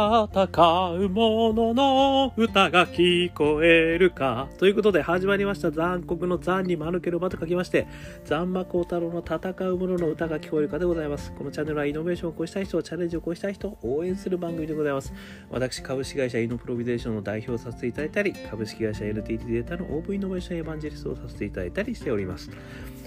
[0.00, 4.48] 戦う者の歌が聞こえるか。
[4.56, 7.86] ということで始まりました残酷の残に間抜ける間と書きまして、
[8.24, 11.32] 残魔高太郎の戦う者の歌が聞こえるかでございます。
[11.32, 15.12] このチャンネルはイノベーションを起こしたい人、チャレンジを起こしたい人を応援する番組でございます。
[15.50, 22.50] 私、株式会社イノプロビゼーションの代表をさせていただいたり、株式会社 NTT データのオープンイノベーションエヴァンジェリストをさせていただいたりしております。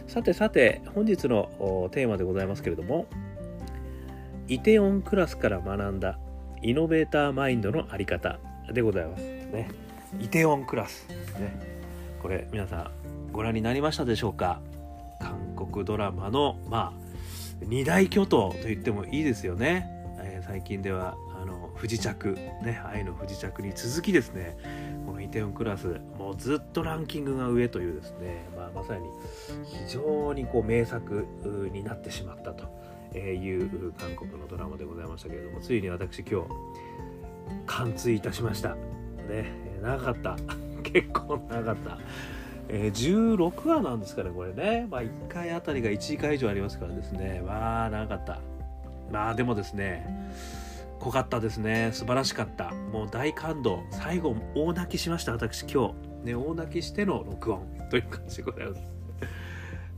[0.05, 3.07] さてさて、本日のテーマでございますけれども、
[4.47, 6.19] イテオンクラスから学んだ
[6.63, 8.39] イノベーターマインドのあり方
[8.71, 9.69] でございますね。
[10.19, 11.59] イテオンクラスね。
[12.21, 12.91] これ皆さ
[13.29, 14.61] んご覧になりましたでしょうか？
[15.19, 19.89] 韓国ドラマのまあ二大巨頭と言ってもいいですよね。
[20.19, 24.57] えー、最近ではあの不時着ね愛の不時着に続きですね
[25.05, 29.09] このイテウォンクラスもうずっとランキングが上というですね、まあ、まさに
[29.85, 31.27] 非常にこう名作
[31.73, 32.81] になってしまったと。
[33.13, 36.47] えいう韓国のドラマでございましたけれどもついに私今日
[37.65, 38.75] 完追いたしました。
[39.29, 39.45] ね
[39.81, 40.37] 長かった。
[40.83, 41.97] 結構長かった、
[42.67, 44.87] えー、16話なんですかねこれね。
[44.89, 47.41] まあ1回あたりが1時間以上ありますからですね。
[47.45, 48.39] まあ長かった。
[49.11, 50.05] まあでもですね
[50.99, 51.89] 濃かったですね。
[51.93, 52.71] 素晴らしかった。
[52.91, 53.83] もう大感動。
[53.91, 56.25] 最後大泣きしました私今日。
[56.25, 58.92] ね大泣きしての録音という感じでございます。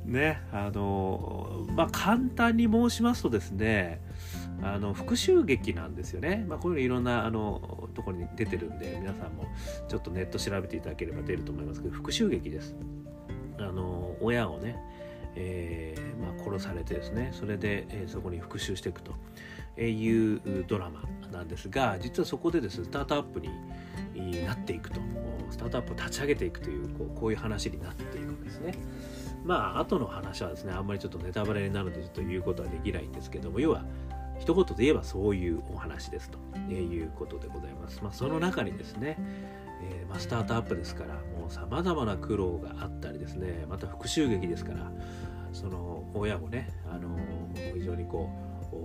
[0.06, 4.02] ねあのまあ簡単に申しますとですね
[4.61, 9.45] あの復讐劇なんですよね、まあ、こういうのいろんなあのところに出てるんで皆さんも
[9.88, 12.76] ちょっとネット調べていただければ出ると思いますけど復讐劇です
[13.59, 14.78] あの親をね、
[15.36, 19.14] えー、まあ、殺されてですねそれで、えー、そこに復讐していくと
[19.81, 25.02] いうドラマなんですが実はそこでですスタートアップになっていくと
[25.50, 28.73] スタートアップを立ち上げていくというこうこういう話になっていくわけですね。
[29.45, 33.85] まあ後の話はですねあんまりちょっとネタバレになるのでちょっと言うことはできないんですけども要は
[34.39, 36.39] 一言で言えばそういうお話ですと
[36.71, 38.02] いうことでございます。
[38.03, 39.17] まあ、その中にですね、
[39.81, 44.92] えー、ま、スタートアップですからもうさまざまな苦労があったりですねまた復讐劇ですから
[45.53, 48.30] その親もね、あのー、非常にこ
[48.73, 48.75] う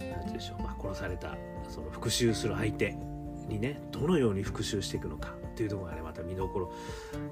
[0.00, 1.36] 何て言うでしょう、まあ、殺された
[1.68, 2.96] その復讐する相手
[3.48, 6.72] にねどのように復讐していくのかっていうところがねまた見どころ。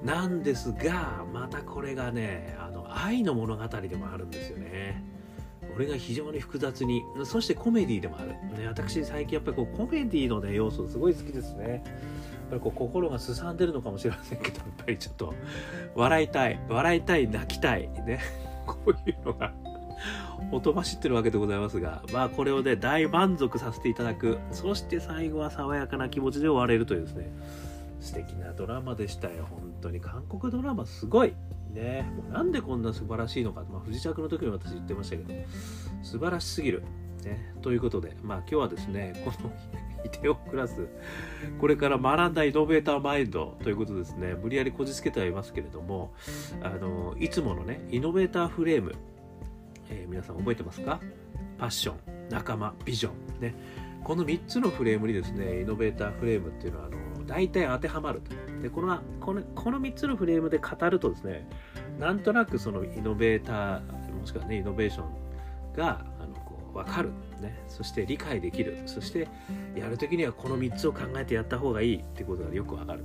[0.03, 5.03] なんですがまたこれがねあの愛の物語でもあるんですよね。
[5.75, 11.83] 俺が非常に複雑にそしてコメディでもある、ね、私最近やっぱりこうコメディのね要素すごい好きですね。
[12.51, 15.33] やっぱこう心がすさんでるのかもしれませんけどやっぱりちょっと
[15.95, 18.19] 笑いたい笑いたい泣きたいね。
[18.65, 19.51] こういうのが
[20.51, 24.37] ほとばしってるわけでございますがまあこれをね大満足させていただく。
[24.51, 27.31] そして最後は爽やかな気持ちで終われるというですね。
[28.03, 29.47] 素敵なドラマでしたよ。
[29.49, 31.33] 本当に韓国ドラマすごい。
[31.71, 32.05] ね。
[32.15, 35.33] もうなんでこんな素晴らしいのか、まあ、不時着の時に私言ってましたけど
[36.03, 36.83] 素晴らしすぎる、
[37.23, 39.51] ね、ということでまあ今日はですねこの
[40.05, 40.87] イテオクラス
[41.59, 44.35] これから学んだイノベーターマインドということですね。
[44.35, 46.13] 無理やりこじつけてはいますけれども
[46.61, 48.93] あのいつものねイノベーターフレーム、
[49.89, 50.99] えー、皆さん覚えてますか？
[51.57, 53.55] パッション仲間ビジョンね。
[54.03, 58.31] この3つのフレームにですねイノベーターフレームっていうのはあの大体当てはまると。
[58.61, 61.47] でこのこのこの3つのフレームで語るとですね
[61.99, 67.09] なんとなくそのイノベーターもしくはねイノベーションがあのこう分かる、
[67.41, 68.83] ね、そして理解できる。
[68.85, 69.27] そして
[69.75, 73.03] やる時にはこの3つを考えてやった方がいいってことがよく分かる、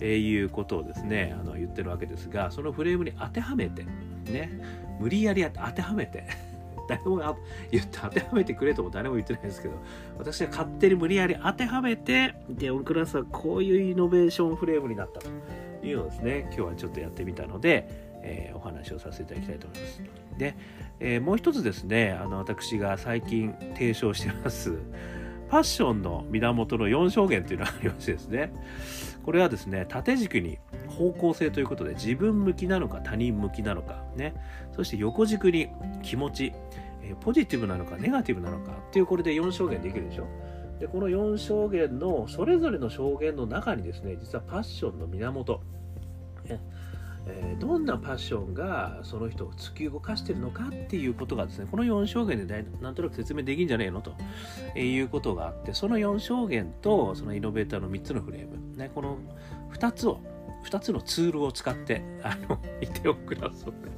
[0.00, 3.84] えー、いうことをですねあの言ってるわけですがそのフレームに当てはめて
[4.30, 4.82] ね。
[5.00, 6.51] 無理やり当てはめて。
[6.96, 7.36] 誰も
[7.70, 9.74] 言って当てはめてくれとも誰も言ってないですけど
[10.18, 15.28] 私は勝手に無理やり当てはめてでオンクラスはこういうイノベーションフレームになったと
[15.86, 17.88] いうのをですね今日はちょっとやってみたので、
[18.22, 20.02] えー、お話をさせていただきたいと思います。
[20.38, 20.56] で、
[21.00, 24.70] えー、もう一つですねあの私が最近提唱してます
[25.52, 28.52] ファッションの源の4証言というのがありましてですね
[29.22, 30.58] これはですね縦軸に
[30.88, 34.34] 方向性ということで自分向きなのか他人向きなのかね
[34.74, 35.68] そして横軸に
[36.02, 36.52] 気持ち
[37.02, 40.26] えポジティブなのかネガティブなのかっていうこれで4証言できるでしょ？
[40.80, 45.60] でこの4証言のそれぞれの証言の中にですね実はパッションの源、
[46.48, 46.60] ね。
[47.24, 54.00] えー、どんなパッションがその人を突き動かしてるのかっていうことがですねこの4証言でなんとなく説明できんじゃねえの？
[54.00, 54.14] と。
[54.74, 59.18] えいうことがあってその4証言とそのイノベーターの3つのフレーム、ね、この
[59.72, 60.20] 2つを
[60.64, 63.92] 2つのツールを使ってあのイテオクラスをね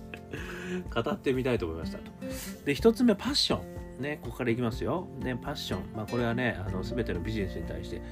[0.82, 2.10] 語ってみたいと思いましたと。
[2.64, 3.60] で、1つ目、パッショ
[4.00, 4.02] ン。
[4.02, 5.06] ね、ここからいきますよ。
[5.20, 5.80] ね、パッション。
[5.94, 8.02] まあ、これはね、あの全てのビジネスに対して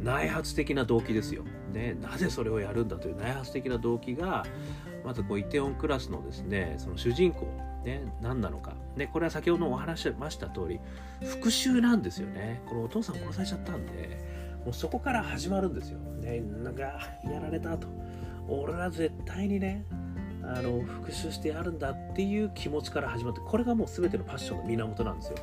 [0.00, 1.44] 内発的な動機ですよ。
[1.72, 4.44] ね、なぜそれをやるんだという内発的な動機が
[5.04, 7.46] まずこうイテオンクラスのですねその主人公
[7.84, 10.80] ね何なのかねこれは先ほどお話しました通り
[11.22, 14.18] 復讐なんですよねこのお父さん殺されちゃったんで
[14.64, 17.86] もうそこから始まるんですよ、ね、なんかやられたと
[18.48, 19.84] 俺は絶対にね
[20.54, 25.36] あの復讐してやるんだっていう気持ちから始まってこれがもう全てのパッションの源なんですよ。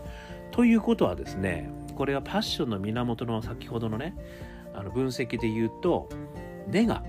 [0.52, 4.16] ということはですねこれがパッションの源の先ほどのね
[4.74, 6.10] あの分析で言うと
[6.68, 7.04] 根が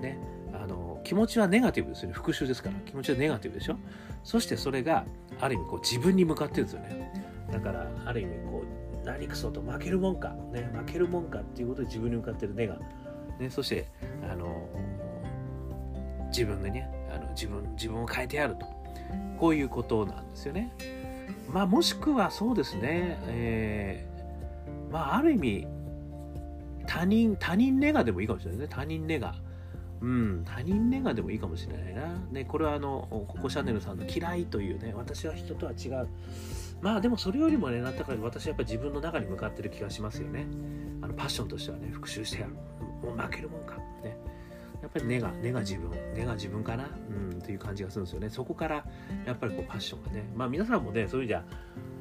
[0.00, 0.18] ね
[0.52, 2.14] あの気持ちはネガティブですよね。
[2.14, 2.76] 復讐ですから。
[2.84, 3.76] 気持ちはネガティブでしょ。
[4.24, 5.06] そしてそれが
[5.40, 7.10] ある意味こう自分に向かってるんですよね。
[7.50, 8.62] だからある意味こ
[9.02, 12.76] う何くそと負けるもんか、ね、負けるもんかっていうことで自分に向かってる根が、
[13.38, 13.88] ね、そして
[14.30, 14.68] あの
[16.28, 18.66] 自分でねあの自分自分を変えてやると
[19.38, 20.72] こういうことなんですよね。
[21.50, 25.66] まあもしくはそうですね、えー、まあある意味
[26.86, 29.34] 他人他人ネガでもいいかもしれないね他人ネガ。
[30.00, 32.14] うん、他人ネガでもいいかもしれないな。
[32.30, 36.08] ね、これはあの、ココシャネルさんの嫌いというね、私は人とは違う。
[36.80, 40.46] まあでもそれよりもね、なんだか私はやっぱり自分の中に向かってる気がしますよね。
[41.02, 42.52] あのパッションとしてはね、復讐してやる。
[43.02, 43.76] もう負けるもんか。
[44.04, 44.16] ね。
[44.88, 46.88] やっぱり根が根が自分根が自分かな？
[47.10, 48.30] うんっていう感じがするんですよね。
[48.30, 48.84] そこから
[49.26, 50.24] やっぱりこうパッションがね。
[50.34, 51.44] まあ皆さんもねそういう意味じゃ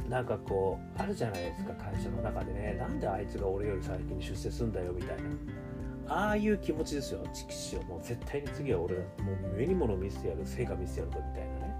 [0.10, 2.78] なんかこうあるじゃないですか会社の中でね。
[2.80, 5.24] なんであいつが俺より先に出世すんだよみたいな。
[6.10, 7.25] ああいう気持ちですよ。
[7.34, 11.75] チキシをもう絶対に次は俺がもう目に物見せてやる成果見せてやるぞみたいなね。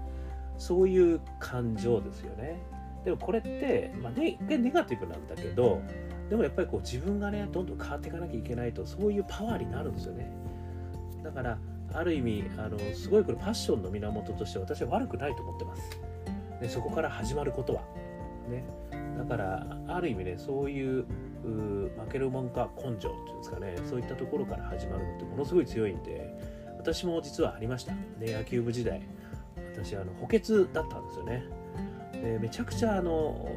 [0.58, 2.60] そういう感情ですよね。
[3.04, 5.80] でもこれって、まあね、ネガティブなんだけど
[6.28, 10.30] でもやっぱりこう自分がねどんどん変わっていかなきゃいけないとそういうパワーになるんですよね。
[11.22, 11.58] だから
[11.92, 15.82] ある意味あのすごいこれパッションの源として私は悪くないと思ってます。
[16.60, 17.82] でそこから始まることは。
[18.48, 18.64] ね、
[19.18, 21.04] だからある意味ねそういう
[21.42, 23.76] 負けるもんか根性っていうんですかね。
[23.84, 26.34] そういったところから始まるのってものすごい強いんで
[26.78, 29.02] 私も実はありました、ね、野球部時代。
[29.74, 31.44] 私あの補欠だったんですよね。
[32.12, 33.48] でめちゃくちゃあの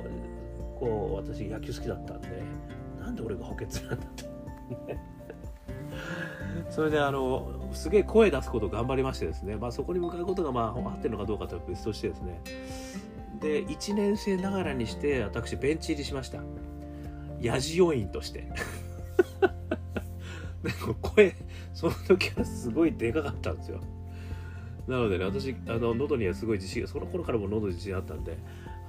[0.79, 2.27] こう私野球好きだったんで
[2.99, 4.25] なんで俺が補欠なんだと。
[6.71, 12.41] それであのすげえ声出すことを頑張りましてですね、まあ、そこに向かうことがまあ合ってるのかどうかとは別としてですね。
[13.41, 16.39] で1年生ながらにして私ベンチ入りしました。
[17.41, 18.47] ヤジ要員として。
[20.63, 21.35] でも声
[21.73, 23.81] その時はすごいでかかったんですよ。
[24.87, 28.37] なのでね私あの喉にはすごい自信その頃からも喉自信あったんで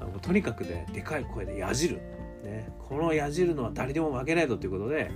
[0.00, 1.96] あのとにかくねでかい声でやじる、
[2.44, 5.11] ね、このやじるのは誰でも負けないぞということで、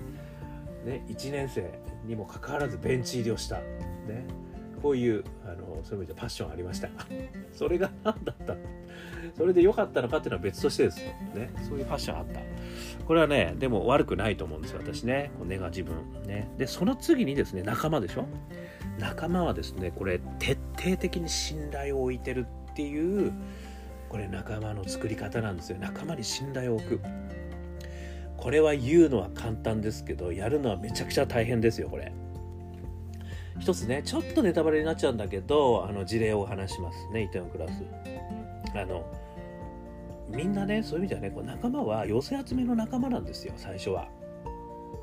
[0.85, 4.25] ね、1年生にもかかわらずベンチ入りをした、ね、
[4.83, 6.89] こういうあのそういう意味でパッションありました。
[7.53, 8.57] それが何だった？
[9.37, 10.99] それで良かったのかっていうのは別としてです。
[11.35, 11.51] ね。
[11.69, 12.41] そういうファッションあった。
[13.05, 15.31] これはねでも悪くないと思うんですよ私ね。
[15.39, 15.95] こう根が自分。
[16.27, 16.49] ね。
[16.59, 18.27] でその次にですね仲間でしょ？
[18.99, 23.33] 仲間はですねこれ徹底的に信頼を置いてるっていう
[24.09, 25.79] これ仲間の作り方なんですよ。
[25.79, 27.01] 仲間に信頼を置く。
[28.37, 32.13] これは言うのは簡単ですけどやるのはめちゃくちゃ大変ですよこれ。
[33.59, 37.83] 一つねちょっとネタバレになっちゃうんだけどあの事例を話しますねイテウォンクラス。
[38.75, 39.05] あの
[40.29, 44.09] みんなねそういう意味ではねこう仲間は寄せ集めの仲間なんですよ最初は。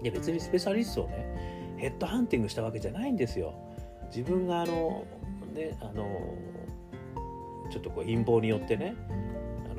[0.01, 3.53] で別にスペシャリストをねヘッドハンティングしたわけじゃないんですよ。
[4.15, 5.05] 自分があの
[5.53, 6.05] ねあの
[7.71, 8.95] ちょっとこう陰謀によってね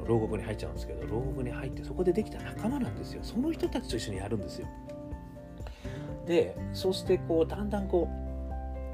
[0.06, 3.20] 牢獄に入っちゃうんですけど牢獄に入ってそこでできた仲間なんですよ。
[3.22, 4.68] その人たちと一緒にやるんですよ。
[6.26, 8.08] でそしてこうだんだんこ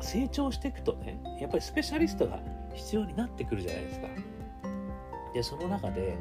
[0.01, 2.41] う成長していくとねやっぱりスペシャリストが
[2.75, 4.07] 必要になってくるじゃないですか。
[5.35, 6.17] でその中で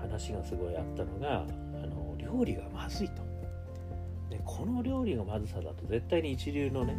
[0.00, 1.46] 話がすごいあったのが
[1.82, 3.22] あの料理がまずいと。
[4.30, 6.96] でこの料理がまずさだと絶対に一流のね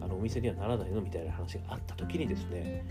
[0.00, 2.84] あのお店にはならないのみたいな話があった時にですね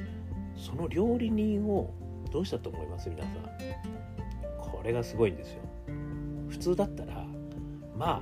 [0.55, 1.93] その料理人を
[2.35, 3.09] どうしたと思います？
[3.09, 3.33] 皆さん。
[4.59, 5.61] これがすごいんですよ。
[6.49, 7.25] 普通だったら
[7.97, 8.21] ま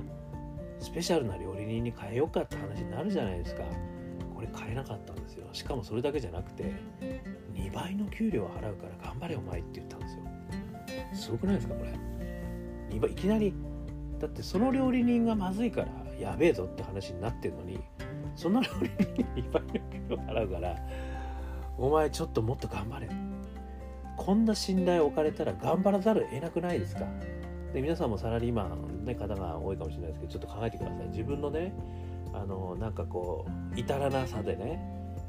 [0.78, 3.64] スペシャルな料理人に変えようかって話になるじゃないですか。
[4.32, 5.48] これ変えなかったんですよ。
[5.52, 6.72] しかもそれだけじゃなくて
[7.54, 10.22] 2倍の給料を払うから頑張れお前って言ったんですよ。
[11.12, 11.90] すごくないですかこれ。
[12.96, 13.52] 2倍いきなり
[14.20, 15.88] だってその料理人がまずいから
[16.20, 17.80] やべえぞって話になってんのに
[18.36, 19.80] その料理人に2倍の給
[20.10, 20.76] 料払うから
[21.76, 23.08] お前ちょっともっと頑張れ
[24.16, 27.06] こんな信頼を置かれたら頑張らざるを得なくないですか？
[27.72, 31.06] で皆さんもサラリーマンの、方が多いかもしれないですけどちょっと考えてください。
[31.08, 31.72] 自分のね
[32.32, 34.80] あのなんかこう至らなさでね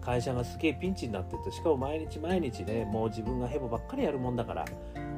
[0.01, 4.65] 会社がすげえピンチになっててしかも毎日毎日ねもう自分がヘボばっかりやるもんだから、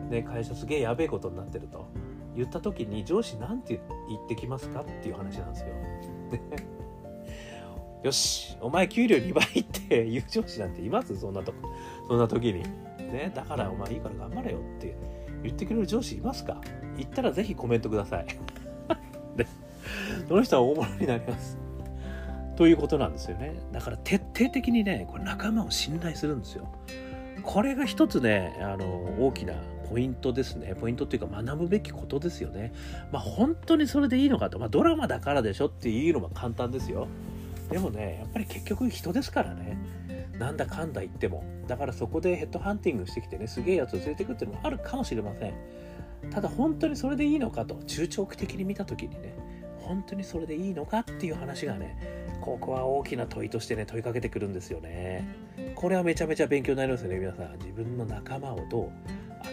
[0.09, 1.85] ね、会社すげえやべえことになってると
[2.35, 5.67] 言った時に上司なんて言ってきますかっていう話なんですよ。
[8.03, 11.17] よしお前給料2倍って言う上司なんています？
[11.17, 11.57] そんなとこ
[12.07, 12.63] そんな時に。
[13.07, 14.95] ねだからお前いいから頑張れよって
[15.43, 16.61] 言ってくれる上司いますか？
[16.97, 18.27] 言ったらぜひコメントください。
[19.37, 19.45] で
[20.27, 21.57] その人は大物になります。
[22.55, 23.53] ということなんですよね。
[23.71, 26.67] だから徹底的にねこれ仲間を信頼するんですよ。
[27.43, 28.85] これが一つねあの
[29.19, 29.53] 大きな
[29.89, 30.75] ポイントですね。
[30.75, 32.73] ポイントっていうか学ぶべきことですよね。
[33.11, 37.07] まあ本当にそれでいいのかと、まあ、ドラマだからでしょっていうのは簡単ですよ。
[37.69, 39.77] でもねやっぱり結局人ですからね。
[40.37, 41.43] なんだかんだ言っても。
[41.67, 45.53] だからそこでヘッドハンティングしてきてねすげえやつを連れてくっていうのもあるかもしれません。
[46.31, 47.75] ただ本当にそれでいいのかと。
[47.85, 49.33] 中長期的に見た時にね
[49.79, 55.27] 本当にそれでいいのかっていう話がねここは大きな問いとしてね問いかけてくるんですよね。
[55.75, 57.53] これはめちゃめちゃ勉強になりますよね皆さん。
[57.59, 58.91] 自分の仲間をどう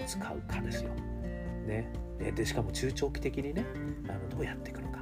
[0.02, 0.90] 扱うかですよ。
[1.66, 1.90] ね。
[2.34, 3.64] でしかも中長期的にね
[4.08, 4.93] あのどうやっていくのか。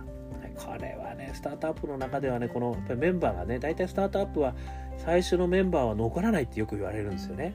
[0.64, 4.54] これはねスタートアップの中ではねこのやっぱりメンバーがね大体スタートアップは
[4.98, 7.54] 最初のメンバーは残らないってよく言われるんですよね。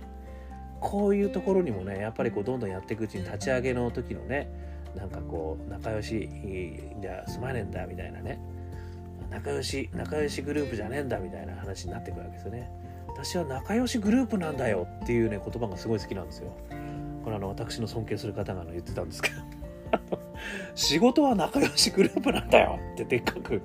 [0.79, 4.49] こういうところにもねやっぱりこうどんどんやっていくうちに立ち上げの時のね
[4.95, 6.29] なんかこう仲良し
[7.01, 8.39] じゃすまねえんだみたいなね。
[9.29, 12.69] 仲良し仲良しグループじゃねえんだみたいな話になってくるわけですよね。
[13.07, 16.55] 私は仲良しグループなんだよっていうね言葉がすごい好きなんですよ。
[17.23, 19.35] これあの私の尊敬する方が言ってたんですけど
[20.75, 22.79] 仕事は仲良しグループなんだよ。
[22.93, 23.61] ってでっかく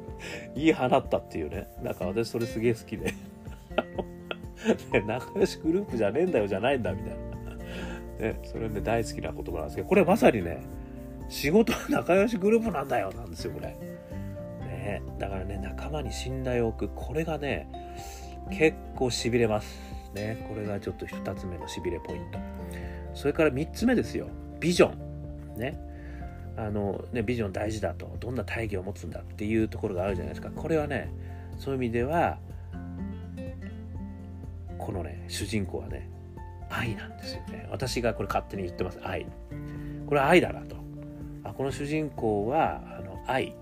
[0.55, 1.69] 言い放ったっていうね。
[1.83, 3.15] なんか私それすげえ好きで。
[4.93, 7.17] ね、仲良しグループじゃねえんだよじゃないんだみたい
[8.21, 10.63] な、ね、それね大好きな言葉なんですけどこれまさにね
[11.29, 13.69] 仕事は仲良しグループなんだよなんですよこれ、
[14.67, 16.95] ね、だからね仲間に信頼を置く。
[16.95, 17.69] これがね
[18.51, 19.81] 結構しびれます。
[20.15, 22.39] ねこれがちょっと2つ目のしびれポイント。
[23.15, 24.29] それから3つ目ですよ。
[24.61, 25.59] ビジョン。
[25.59, 25.92] ね。
[26.57, 30.51] あのねビジョン大事だとどんな大義を持つんだっていうところがあるじゃないですか。
[30.51, 31.13] これはね
[31.59, 32.39] そういう意味では
[34.79, 36.09] このね主人公はね
[36.69, 37.69] 愛なんですよね。
[37.71, 38.99] 私がこれ勝手に言ってます。
[39.03, 39.27] 愛。
[40.07, 40.77] これは愛だなと。
[41.45, 43.55] あこの主人公はあの愛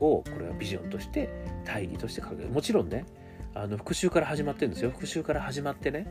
[0.00, 1.28] をこれはビジョンとして
[1.64, 2.50] 大義として掲げる。
[2.50, 3.04] もちろんね
[3.54, 4.90] あの復讐から始まってるんですよ。
[4.90, 6.06] 復讐から始まってね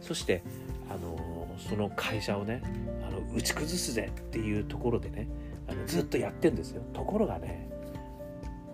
[0.00, 0.42] そして
[0.88, 2.62] あのその会社をね
[3.06, 5.28] あの打ち崩すぜっていうところでね
[5.68, 6.82] あのずっとやってんですよ。
[6.92, 7.68] ところがね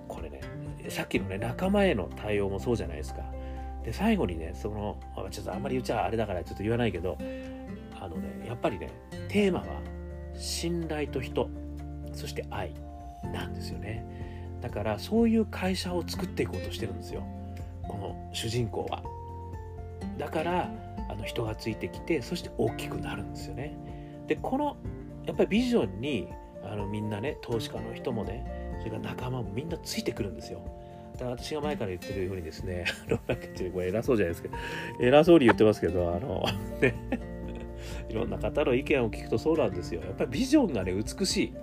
[0.09, 0.41] これね
[0.89, 3.23] さっきのね仲間への対応もそうじゃないですか。
[3.85, 4.99] で最後にねその
[5.31, 7.17] ちょっとあんまり言っちゃあれだからちょっと言わないけど
[7.99, 8.91] あのねやっぱりね
[9.29, 9.67] テーマは
[10.35, 11.49] 信頼と人
[12.13, 12.75] そして愛
[13.33, 14.05] なんですよね。
[14.61, 17.25] だからそういう会社を作っていこうとしてるんですよ。
[17.83, 19.03] この主人公は。
[20.19, 20.71] だから
[21.09, 23.77] あの人がついてきてそして大きくなるんですよね。
[24.27, 24.77] でこの
[25.27, 26.29] やっぱりビジョンに
[26.65, 30.61] あのみんなね投資家の人もねそれから仲間もみんなついてくるんですよ。
[31.15, 34.49] だから私が前から言ってるようにですね あのこれ偉そうじゃないですか
[35.01, 36.45] 偉そうに言ってますけどあの
[36.81, 36.95] ね
[38.09, 40.01] いろんな方の意見を聞くとそうなんですよ。
[40.03, 41.55] やっぱりビジョンがね美しい。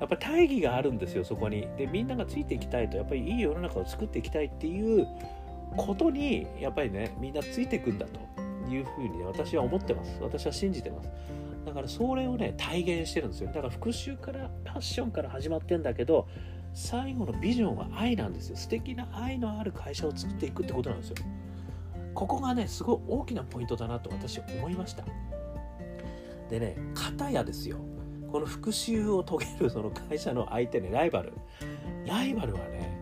[0.00, 1.66] やっぱり大義があるんですよそこに。
[1.76, 5.06] でみんながついていきたいとやっぱりいい世の中を作っていきたいっていう
[5.76, 10.18] ことにやっぱりねみんなついていくんだというふうに、ね、私は思ってます。
[10.20, 11.10] 私は信じてます。
[11.64, 13.48] だからそれをね体現してるんですよ。
[13.48, 16.28] だから復讐からパッションから始まってんだけど
[16.72, 18.56] 最後のビジョンは愛なんですよ。
[18.56, 21.16] 素敵な愛のある会社を作っていくってことなんですよ。
[22.14, 25.04] ここがねすごい大きなポイントだなと私は思いました。
[26.50, 27.78] でね片やですよ。
[28.30, 31.32] この復讐を遂げるその会社の相手ねライバル。
[32.06, 32.98] ライバルはね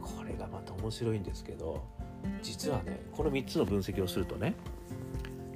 [0.00, 1.84] これがまた面白いんですけど
[2.42, 4.54] 実はねこの3つの分析をするとね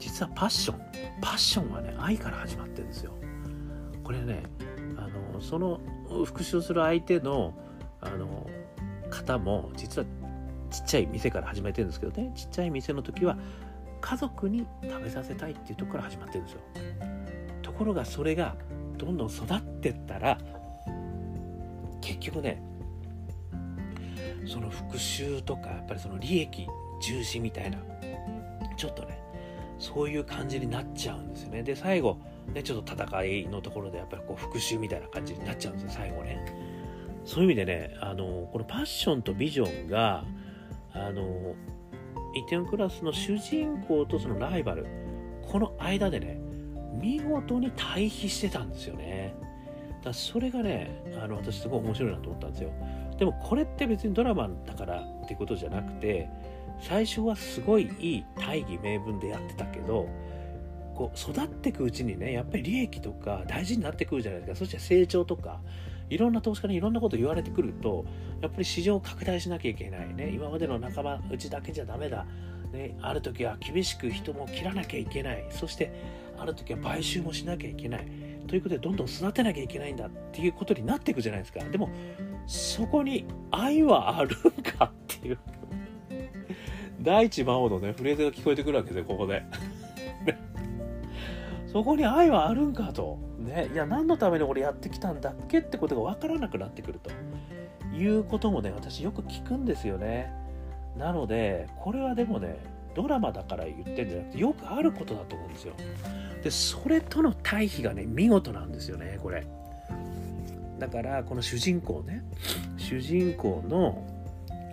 [0.00, 0.80] 実はパッション
[1.20, 3.12] パッションはね愛から始まってるんですよ。
[4.02, 4.42] これね
[4.96, 5.80] あのその
[6.24, 7.54] 復讐する相手の
[8.00, 8.48] あの
[9.10, 10.06] 方も実は
[10.70, 12.32] ちっちゃい店から始めてるんですけどね。
[12.34, 13.36] ちっちゃい店の時は
[14.00, 16.60] 家族に食べさせたいっていうところから始まってるんですよ。
[17.62, 18.56] ところがそれが
[18.96, 20.38] どんどん育ってったら
[22.00, 22.62] 結局ね
[24.46, 26.66] その復讐とかやっぱりその利益
[27.02, 27.78] 重視みたいな
[28.76, 29.19] ちょっとね
[29.80, 31.62] そういう感じになっちゃうんですよね。
[31.62, 32.18] で最後
[32.52, 36.44] ねちょっと戦いのところでやっぱりこう復讐みたいな感じになっちゃうんですよ最後ね。
[37.24, 40.24] そういう意味でねあのこのパッションとビジョンが
[40.92, 41.54] あの
[42.34, 44.86] イテオンクラスの主人公とそのライバル
[45.50, 46.40] この間でね
[47.00, 49.34] 見事に対比してたんですよね。
[50.02, 52.70] だそれがねあの私すごい面白いなと思ったんですよ。
[53.18, 56.28] でもこれって別にドラマだからってことじゃなくて
[56.80, 60.08] 最初はすごいいい大義名分でやってたけど
[60.94, 64.56] こう育っていくうちにねやっぱり利益とか大事になってくるじゃないですか。
[64.58, 65.60] そして成長とか
[66.08, 68.04] いろんな投資家にいろんなこと言われてくると
[68.42, 70.30] やっぱり市場を拡大しなきゃいけないね。
[70.34, 72.26] 今までの仲間うちだけじゃダメだ、
[72.72, 75.46] ね、ある時は厳しく人も切らなきゃいけない。
[75.50, 75.92] そして
[76.36, 78.06] ある時は買収もしなきゃいけない。
[78.48, 81.60] ということでどんどん育てなきゃいけないんだっていうことになっていくじゃないですか。
[81.60, 81.88] でも
[82.48, 85.38] そこに愛はあるんかっていう。
[87.02, 89.42] 第一魔王のねフレーズが聞こえてくるわけですよここで。
[91.72, 93.18] そこに愛はあるんかと。
[93.38, 97.10] ねいや何のために俺やってきたんだっけってことが分からなくなってくると。
[97.96, 100.32] いうこともね私よく聞くんですよね。
[100.96, 102.58] なのでこれはでもね
[102.94, 105.74] ドラマだから言ってんじゃなくてよくあることだと思うんですよ。
[106.42, 109.46] でそれとの対比がね見事なんですよねこれ。
[110.78, 112.24] だからこの主人公ね
[112.76, 114.06] 主人公の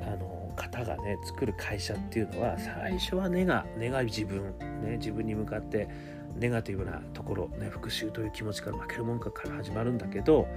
[0.01, 5.87] あの方がね作る会社っていうのは最初は根が根が自分、ね、自分に向かって
[6.35, 10.47] ネガティブなところ、ね、復讐という気持ちから負けるもんかから始まるんだけど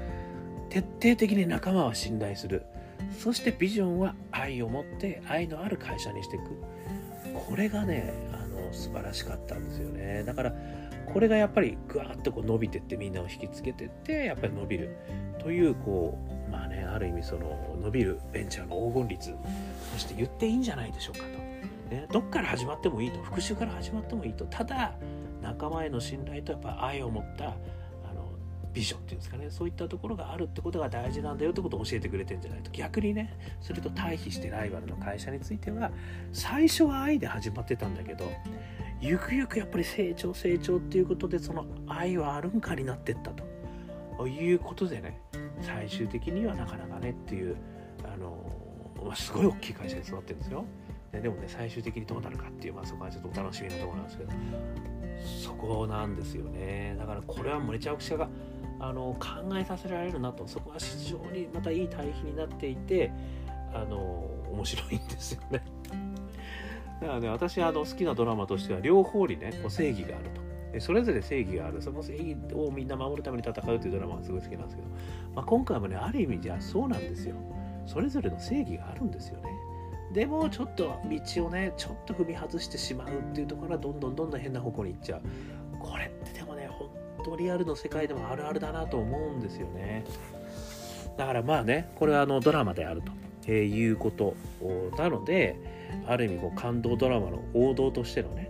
[0.71, 2.65] 徹底的に仲間は信頼する。
[3.19, 6.45] そしてビジョンは愛を持って愛のある会社にしていく。
[7.49, 10.23] これがねあの素晴らしかったんですよね。
[10.25, 10.55] だから
[11.13, 14.97] これがやっぱりぐわっとこう伸びてってみんなを引きつけてってやっぱり伸びる。
[15.41, 19.35] というこうまあねある意味その伸びるベンチャーの黄金率
[19.93, 24.95] そして言っていいんじゃないでしょうかと、ね、どっから始まってもいいと復讐から始まってもいいとただ
[25.43, 27.49] 仲間への信頼とやっぱ愛を持ったあ
[28.13, 28.33] の
[28.73, 32.71] ビジョンっていうんですかねそういったところがあるってことが大事なんだよってことを教えてくれてんじゃないと。
[32.71, 35.91] 逆にねそれと対比してライバルの会社については
[36.33, 38.31] 最初は愛で始まってたんだけど
[39.01, 43.49] ゆくゆくやっぱり成長成長っていうことでその愛はあるんかになってったと。
[44.27, 45.19] いうことでね
[45.63, 47.57] 最終的にはなかなかねっていう
[48.05, 50.65] あのすごい大きい会社に育ってるんですよ。
[51.13, 54.31] でもね最終的にどうなるかっていう、まあ、そこはちょっとお楽しみなところなんですけど
[55.43, 56.95] そこなんですよね。
[56.99, 58.29] だからこれはめちゃくちゃ
[58.79, 63.13] あの考えさせられるなとそこは非常にまたいい対比になっていて
[63.75, 63.97] あの
[64.53, 65.63] 面白いんですよね。
[67.01, 70.50] だからね私あの好きなドラマとしては両方にねこう正義があると。
[70.79, 71.83] それぞれ正義がある。
[71.83, 74.89] その正義をみんな守るために戦うというドラマがすごい好きなんですけど、
[75.35, 77.35] まあ、今回もねある意味じゃそうなんですよ。
[77.87, 79.51] それぞれの正義があるんですよね。
[80.13, 80.97] でもちょっと
[81.35, 85.23] 道をねちょっと踏み外してしまうっていうところはどんどんどんどん変な方向に行っちゃう。
[85.79, 86.89] これってでもね本
[87.25, 90.05] 当リアルの世界でもあるあるだなと思うんですよね。
[91.17, 93.13] だからまあねこれはあのドラマであると。
[93.51, 94.37] いうこと
[94.97, 95.57] なので
[96.07, 98.50] ある意味こう感動ドラマの王道としてのね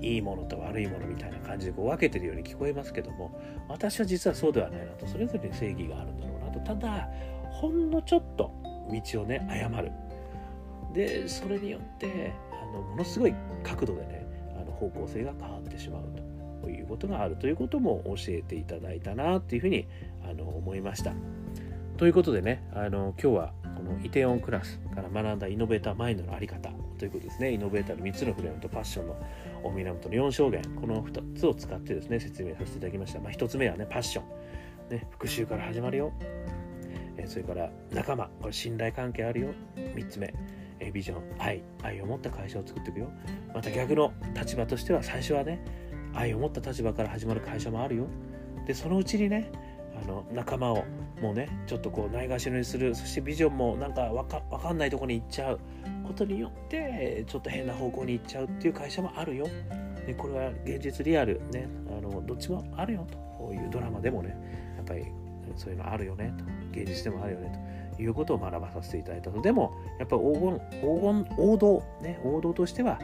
[0.00, 3.30] いいものと悪いものみたいな感じでこう分けてるように聞こえますけども
[3.68, 7.08] 私は実はそうではないなとそれぞれに正義があるんだろうなとただ
[7.50, 8.50] ほんのちょっと
[9.12, 9.92] 道をね誤る
[10.94, 14.26] でそれによってあのものすごい角度でね
[14.60, 16.02] あの方向性が変わってしまう
[16.62, 19.86] ということがあるということも教えていただいたなっていうふうに
[20.28, 21.12] あの思いました。
[21.96, 27.52] ということでねあの今日はこのイテオンクラスから学んだイノベーターマインドの在り方ということですね。
[27.52, 29.16] イノベーターの3つのフレームとパッションの
[29.72, 30.62] 源の4証言。
[30.78, 34.22] この2つを使ってですね説明させていただきました、まあ、1つ目はねパッショ
[34.90, 36.12] ン、ね、復習から始まるよ。
[37.16, 38.28] えそれから仲間。
[38.42, 39.48] これ信頼関係あるよ。
[39.76, 40.34] 3つ目。
[40.78, 41.22] えビジョン。
[41.38, 41.62] 愛。
[41.82, 43.10] 愛を持った会社を作っていくよ。
[43.54, 45.64] また逆の立場としては最初はね
[46.12, 48.08] 愛を持った立場から始まる会社もあるよ。
[48.66, 49.50] でそのうちにね
[50.04, 50.84] あの仲間を
[51.20, 52.94] もうねちょっとこうないがしろにする。
[52.94, 55.60] そしてビジョンもなんかわかかんないとこに行っちゃう
[56.06, 59.46] ことによってちょっと変な方向に行っちゃうっていう会社もあるよ。
[60.06, 61.40] でこれは現実リアル。
[61.50, 63.18] ねあのどっちもあるよと。
[63.52, 64.36] いうドラマでもね
[64.76, 65.06] やっぱり
[65.56, 66.44] そういうのあるよねと。
[66.78, 68.02] 現実でもあるよねと。
[68.02, 69.42] いうことを学ばさせていただいたと。
[69.42, 71.82] でもやっぱり黄金黄金王道。
[72.02, 72.98] ね王道としては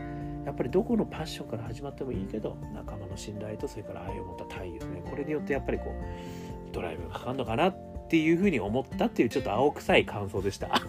[0.45, 5.03] やっぱりどこのパッションから始まってもいいけど仲間の信頼とそれから愛を持った大義ですね。
[5.11, 10.69] これによってやっぱりこうドライブがかかるのかなってっていうふうに思ったっていうちょっと青臭い感想でした。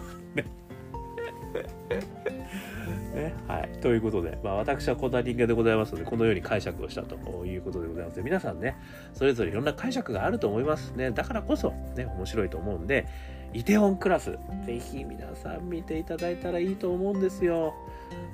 [3.14, 3.68] ね、はい。
[3.80, 8.22] ということで、まあ私はこんな人間でございますので、このように解釈をしたということでございます。
[8.22, 8.76] 皆さんね、
[9.14, 11.10] それぞれいろんな解釈があると思いますね。
[11.10, 13.06] だからこそ、ね、面白いと思うんで、
[13.54, 17.74] イテウォンクラス、ぜひ皆さん見ていただいたらいいと思うんですよ。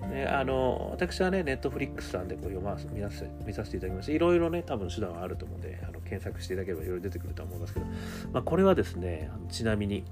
[0.08, 7.86] ね、あの私はね、ネットフリックスさんでこう読ま見させ見させていただきまして、いろいろね、多分手段はあると思うんで、あの検索していただければいろいろ出てくると思いますけど、
[8.32, 10.04] まあ、これはですね、ちなみに、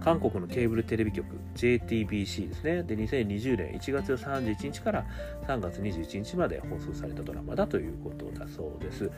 [0.00, 2.82] 韓国のケーブルテレビ局 JTBC ですね。
[2.82, 5.06] で、2020年1月31日から
[5.46, 9.10] 3月21日まで放送されたドラマだということだそうです。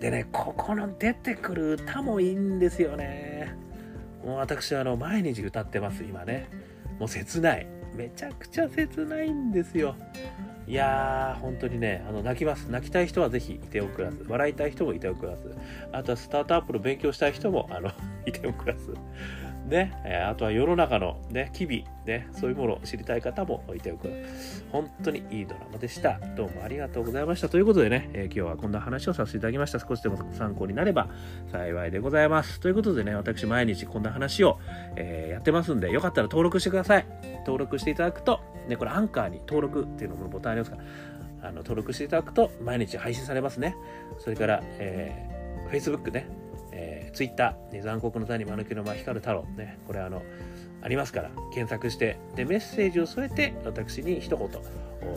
[0.00, 3.67] でね、ここの出てくる歌もいいんですよね。
[4.24, 6.48] もう私はあの毎日歌ってます、今ね。
[6.98, 7.66] もう切ない。
[7.94, 9.96] めちゃくちゃ切ないんですよ。
[10.68, 15.56] いやー本当にねあの泣きます泣きたい人はぜひいておくらず笑いたい人もいておくらず
[15.92, 17.90] あとはスタートアップの勉強したい人もあの
[18.26, 18.94] いておくらず
[19.68, 24.10] ね、えあとは世の中のね、機微、ね、そういうものを知りたい方もいておく。
[24.72, 26.18] 本当にいいドラマでした。
[26.36, 27.48] どうもありがとうございました。
[27.48, 29.78] ということでね、えー、今日はこんな話をさせていただきました。
[29.78, 31.08] 少しでも参考になれば
[31.52, 32.60] 幸いでございます。
[32.60, 34.58] ということでね、私毎日こんな話を、
[34.96, 37.06] えー、やってますんで、よかったら登録してください。
[37.40, 43.76] 登録していただくと、ね、これアンカーに登録っていうののボタンありますから、あの登録していただくと毎日配信されますね。
[44.18, 46.26] それから、えー、Facebook ね、
[46.72, 50.22] えー、Twitter、ね、残酷の谷間抜きの間光る太郎、ね、これあの、
[50.82, 54.48] ありますから、検索して、で、メッセージを添えて、私に一言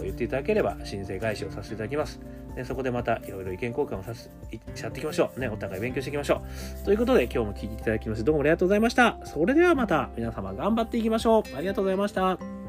[0.01, 2.19] 言っていただければ、申請返しをさせていただきます。
[2.55, 5.39] でそこでまたいろいろ意見交換をさせいしゃっていきましょう。
[5.39, 6.41] ね、お互い勉強していきましょ
[6.81, 6.85] う。
[6.85, 9.17] ということで、今日も聞いていただきまして、どうもありがとうございました。
[9.23, 11.43] それではまた、皆様頑張っていきましょう。
[11.55, 12.60] ありがとうございました。